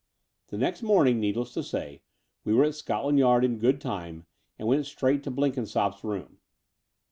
The 0.47 0.57
next 0.57 0.81
morning, 0.81 1.19
needless 1.19 1.53
to 1.53 1.61
say, 1.61 2.01
we 2.43 2.55
were 2.55 2.63
at 2.63 2.73
Scotland 2.73 3.19
Yard 3.19 3.45
in 3.45 3.59
good 3.59 3.79
time, 3.79 4.25
and 4.57 4.67
went 4.67 4.87
straight 4.87 5.21
to 5.25 5.29
Blenkinsopp's 5.29 6.03
room. 6.03 6.39